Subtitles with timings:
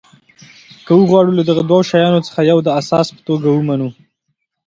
[0.85, 3.89] که وغواړو له دغو دوو شیانو څخه یو د اساس په توګه ومنو.